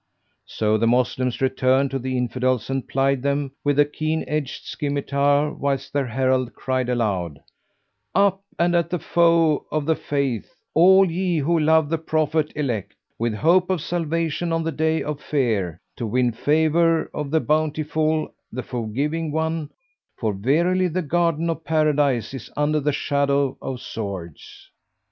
[0.47, 5.53] So the Moslems returned to the Infidels and plied them with the keen edged scymitar,
[5.55, 7.37] whilst their herald cried aloud,
[8.15, 12.95] "Up, and at the foes of the Faith, all ye who love the Prophet Elect,
[13.19, 18.33] with hope of salvation on the Day of Fear, to win favour of the Bountiful,
[18.51, 19.69] the Forgiving One;
[20.17, 24.71] for verily the Garden of Paradise is under the shadow of swords!"